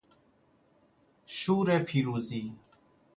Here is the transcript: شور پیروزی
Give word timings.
شور 1.25 1.79
پیروزی 1.79 2.53